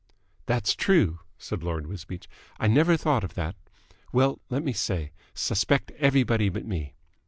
[0.47, 2.27] "That's true," said Lord Wisbeach.
[2.59, 3.55] "I never thought of that.
[4.11, 6.95] Well, let me say, suspect everybody but me."